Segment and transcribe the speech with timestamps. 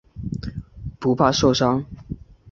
[0.99, 1.85] 不怕受伤。